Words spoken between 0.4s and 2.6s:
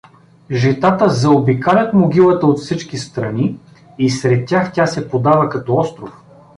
Житата заобикалят могилата от